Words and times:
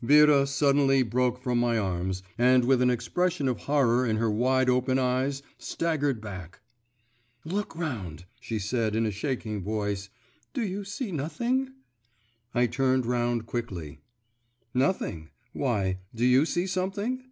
Vera 0.00 0.46
suddenly 0.46 1.02
broke 1.02 1.38
from 1.42 1.58
my 1.58 1.76
arms 1.76 2.22
and 2.38 2.64
with 2.64 2.80
an 2.80 2.88
expression 2.88 3.46
of 3.46 3.58
horror 3.64 4.06
in 4.06 4.16
her 4.16 4.30
wide 4.30 4.70
open 4.70 4.98
eyes 4.98 5.42
staggered 5.58 6.18
back 6.18 6.60
'Look 7.44 7.76
round,' 7.76 8.24
she 8.40 8.58
said 8.58 8.96
in 8.96 9.04
a 9.04 9.10
shaking 9.10 9.62
voice; 9.62 10.08
'do 10.54 10.62
you 10.62 10.82
see 10.84 11.12
nothing?' 11.12 11.72
I 12.54 12.68
turned 12.68 13.04
round 13.04 13.44
quickly. 13.44 13.98
'Nothing. 14.72 15.28
Why, 15.52 15.98
do 16.14 16.24
you 16.24 16.46
see 16.46 16.66
something? 16.66 17.24